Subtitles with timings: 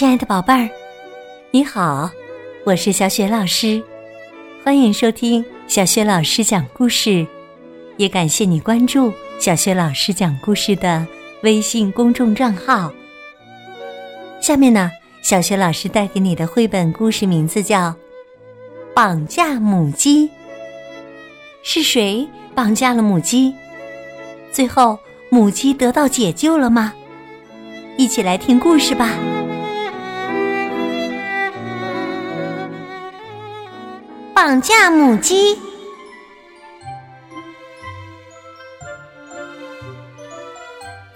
[0.00, 0.66] 亲爱的宝贝儿，
[1.50, 2.10] 你好，
[2.64, 3.82] 我是小雪老师，
[4.64, 7.26] 欢迎收听小雪老师讲故事，
[7.98, 11.06] 也感谢你关注小雪老师讲故事的
[11.42, 12.90] 微信公众账号。
[14.40, 14.90] 下面呢，
[15.20, 17.88] 小雪老师带给你的绘本故事名字叫
[18.94, 20.28] 《绑架母鸡》。
[21.62, 23.54] 是谁绑架了母鸡？
[24.50, 24.98] 最后
[25.28, 26.94] 母鸡得到解救了吗？
[27.98, 29.14] 一起来听故事吧。
[34.42, 35.58] 绑架母鸡。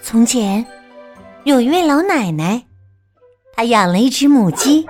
[0.03, 0.67] 从前
[1.45, 2.63] 有一位老奶奶，
[3.55, 4.87] 她养了一只母鸡，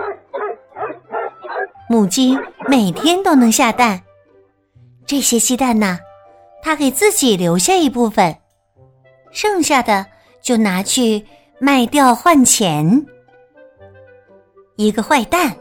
[1.88, 4.02] 母鸡每天都能下蛋。
[5.06, 6.00] 这些鸡蛋呢，
[6.60, 8.36] 她给自己留下一部分，
[9.30, 10.04] 剩下的
[10.42, 11.24] 就拿去
[11.60, 13.06] 卖掉换钱。
[14.74, 15.54] 一个坏蛋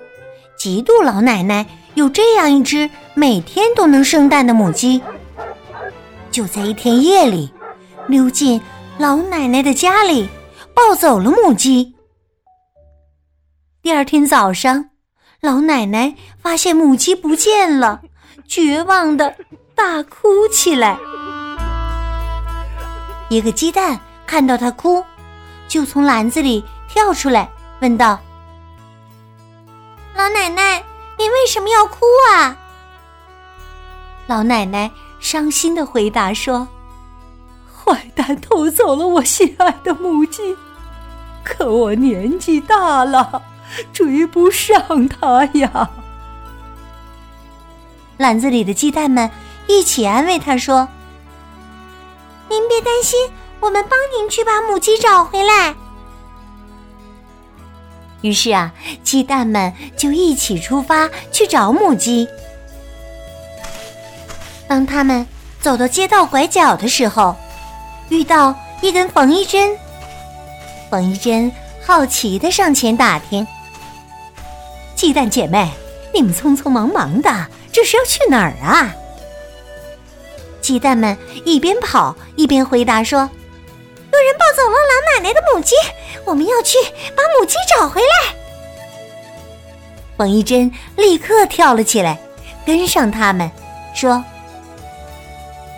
[0.58, 1.64] 嫉妒老奶奶。
[1.96, 5.02] 有这样一只每天都能生蛋的母鸡，
[6.32, 7.52] 就在一天夜里，
[8.08, 8.60] 溜进
[8.98, 10.28] 老奶奶的家里，
[10.74, 11.94] 抱走了母鸡。
[13.84, 14.90] 第二天早上，
[15.42, 18.02] 老奶奶发现母鸡不见了，
[18.48, 19.36] 绝望的
[19.76, 20.98] 大哭起来。
[23.30, 25.04] 一个鸡蛋看到她哭，
[25.68, 27.50] 就从篮子里跳出来，
[27.82, 28.20] 问道
[30.18, 30.84] ：“老奶奶。”
[31.18, 32.58] 你为什么要哭啊？
[34.28, 36.68] 老奶奶伤心的回答说
[37.68, 40.56] ：“坏蛋偷走了我心爱的母鸡，
[41.44, 43.42] 可我年纪大了，
[43.92, 45.90] 追不上他呀。”
[48.18, 49.30] 篮子里的鸡蛋们
[49.68, 50.88] 一起安慰他说
[52.48, 55.76] ：“您别担心，我们帮您去把母鸡找回来。”
[58.24, 58.72] 于是啊，
[59.04, 62.26] 鸡蛋们就一起出发去找母鸡。
[64.66, 65.28] 当他们
[65.60, 67.36] 走到街道拐角的时候，
[68.08, 69.78] 遇到一根缝衣针。
[70.90, 71.52] 缝衣针
[71.86, 73.46] 好奇的上前打听
[74.96, 75.70] ：“鸡蛋姐妹，
[76.14, 78.96] 你们匆匆忙忙的，这是要去哪儿啊？”
[80.62, 83.30] 鸡蛋们一边跑一边回答说。
[84.54, 85.76] 走了老奶奶的母鸡，
[86.26, 86.78] 我们要去
[87.16, 88.36] 把母鸡找回来。
[90.16, 92.20] 冯一珍立刻跳了起来，
[92.66, 93.50] 跟上他们，
[93.94, 94.24] 说：“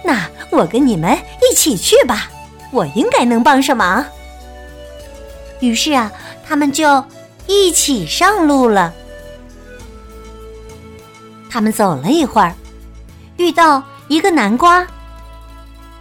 [0.04, 2.30] 那我跟你们一起去吧，
[2.72, 4.06] 我应该能帮上忙。”
[5.62, 6.12] 于是啊，
[6.46, 7.04] 他们就
[7.48, 8.94] 一起上路了。
[11.50, 12.54] 他们走了一会儿，
[13.38, 14.86] 遇到一个南瓜。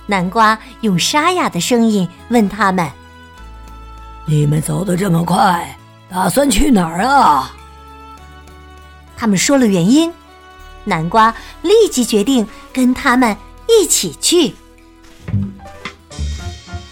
[0.07, 2.91] 南瓜用沙哑的声音问他们
[4.27, 5.77] ：“你们走的这么快，
[6.11, 7.53] 打算去哪儿啊？”
[9.17, 10.13] 他们说了原因，
[10.85, 13.35] 南瓜立即决定跟他们
[13.67, 14.55] 一起去。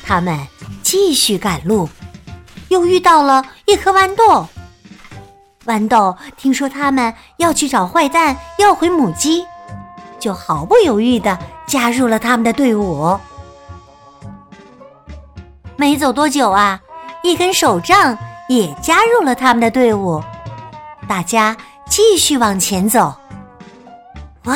[0.02, 0.38] 他们
[0.82, 1.88] 继续赶路，
[2.68, 4.48] 又遇到了一颗豌豆。
[5.66, 9.44] 豌豆听说他们要去找坏蛋要回母鸡，
[10.18, 11.38] 就毫不犹豫的。
[11.72, 13.18] 加入了他们的队伍。
[15.74, 16.78] 没走多久啊，
[17.22, 20.22] 一根手杖也加入了他们的队伍。
[21.08, 21.56] 大家
[21.88, 23.14] 继续往前走。
[24.44, 24.54] 哇，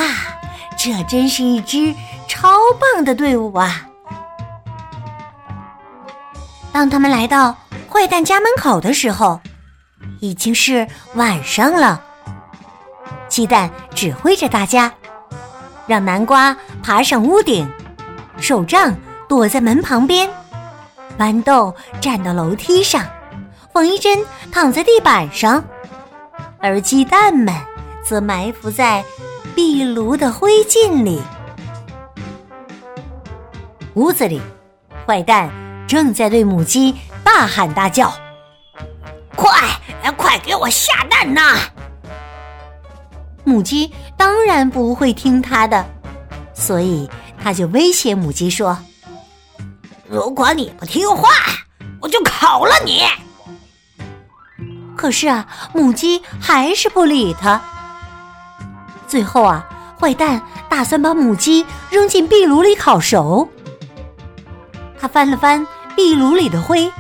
[0.77, 1.95] 这真是一支
[2.29, 3.89] 超棒的队伍啊！
[6.71, 7.57] 当他们来到
[7.91, 9.41] 坏蛋家门口的时候，
[10.21, 11.99] 已经是晚上了。
[13.27, 14.93] 鸡蛋指挥着大家。
[15.87, 17.69] 让南瓜爬上屋顶，
[18.39, 18.95] 手杖
[19.29, 20.29] 躲在门旁边，
[21.19, 23.05] 豌豆站到楼梯上，
[23.73, 25.65] 缝衣针躺在地板上，
[26.59, 27.55] 而鸡蛋们
[28.05, 29.05] 则埋伏在
[29.55, 31.23] 壁炉的灰烬里。
[33.95, 34.41] 屋子里，
[35.07, 35.51] 坏蛋
[35.87, 36.95] 正在对母鸡
[37.25, 38.13] 大喊大叫
[39.35, 39.51] ：“快，
[40.17, 41.59] 快给我下蛋呐！”
[43.45, 45.85] 母鸡当然不会听他的，
[46.55, 47.09] 所以
[47.43, 48.77] 他就威胁母鸡说
[50.09, 51.29] ：“如果你不听话，
[52.01, 53.03] 我就烤了你。”
[54.97, 57.61] 可是啊，母鸡还是不理他。
[59.07, 59.65] 最后啊，
[60.01, 63.49] 坏蛋打算把母鸡扔进壁炉里烤熟。
[64.99, 65.65] 他翻了翻
[65.95, 66.91] 壁炉里的灰，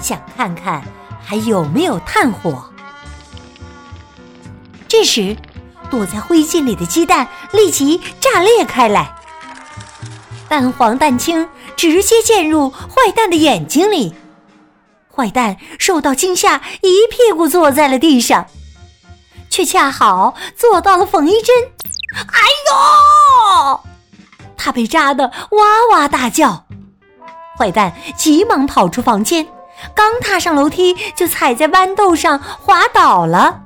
[0.00, 0.82] 想看看
[1.24, 2.64] 还有没有炭火。
[4.88, 5.36] 这时。
[5.90, 9.14] 躲在灰烬里的鸡蛋立即炸裂开来，
[10.48, 14.14] 蛋黄蛋清直接溅入坏蛋的眼睛里，
[15.14, 18.46] 坏蛋受到惊吓，一屁股坐在了地上，
[19.50, 21.54] 却恰好坐到了缝衣针。
[22.16, 23.80] 哎呦！
[24.56, 26.64] 他被扎得哇哇大叫。
[27.56, 29.46] 坏蛋急忙跑出房间，
[29.94, 33.60] 刚踏上楼梯，就踩在豌豆上滑倒了，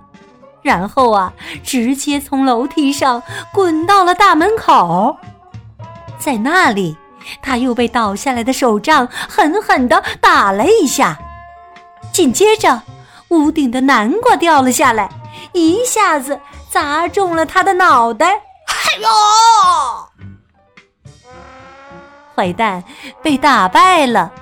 [0.62, 1.32] 然后啊，
[1.62, 3.23] 直接从楼梯上
[3.53, 5.19] 滚到了大门口。
[6.19, 6.97] 在那里，
[7.43, 11.19] 他又被倒下来的手杖狠狠地打了一下。
[12.12, 12.82] 紧接着，
[13.29, 15.09] 屋顶的南瓜掉了下来，
[15.53, 18.26] 一下子砸中了他的脑袋。
[18.29, 19.09] 哎呦！
[22.35, 22.82] 坏蛋
[23.23, 24.32] 被打败了，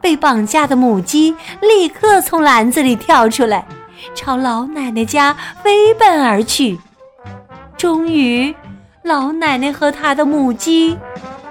[0.00, 3.66] 被绑架的母鸡立刻从篮子里跳出来，
[4.14, 6.78] 朝老奶奶家飞奔而去。
[7.76, 8.54] 终于，
[9.02, 10.96] 老奶奶和她的母鸡。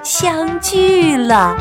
[0.04, 1.58] 相聚了，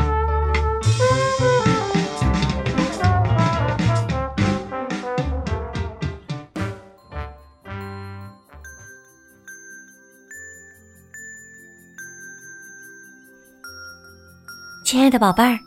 [14.85, 15.57] 亲爱的宝贝儿，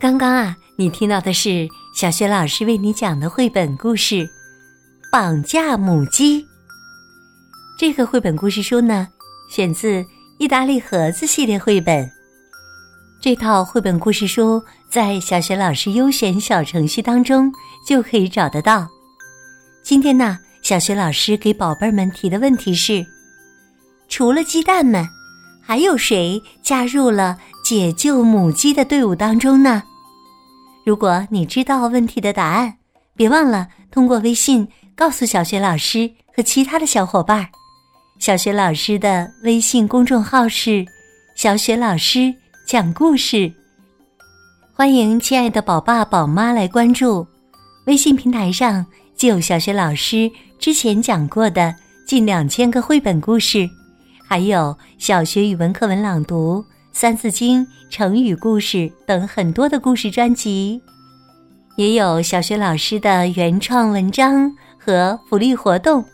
[0.00, 4.16] 刚刚啊，你听到的是小学老师为你讲的绘本故事
[5.14, 6.42] 《绑架母鸡》。
[7.78, 9.06] 这个绘本故事书呢，
[9.48, 10.04] 选自
[10.40, 12.10] 意大利盒子系列绘本。
[13.20, 17.48] 这套绘本故事书在小学老师优选小程序当中
[17.86, 18.88] 就可以找得到。
[19.84, 23.06] 今天呢，小学老师给宝贝们提的问题是：
[24.08, 25.06] 除了鸡蛋们，
[25.62, 29.80] 还有谁加入了解救母鸡的队伍当中呢？
[30.84, 32.78] 如果你知道问题的答案，
[33.14, 37.48] 别忘了通过微信告诉小学老师和其他的小伙伴。
[38.18, 40.86] 小学老师的微信公众号是
[41.34, 42.34] “小雪老师”。
[42.66, 43.52] 讲故事，
[44.72, 47.26] 欢迎亲爱的宝爸宝妈来关注。
[47.84, 51.74] 微信平台上就有小学老师之前讲过的
[52.06, 53.68] 近两千个绘本故事，
[54.26, 60.80] 还有小学语文课文朗读、三字经、成语故事等很多的故事专辑，
[61.76, 64.50] 也有小学老师的原创文章
[64.84, 66.04] 和福利活动。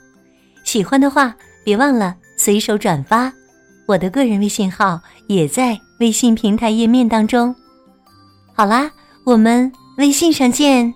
[0.65, 1.35] 喜欢的话，
[1.65, 3.33] 别忘了随手转发。
[3.87, 7.55] 我的个人微信号也在微信平台页面当中。
[8.55, 8.91] 好啦，
[9.25, 10.95] 我们微信上见。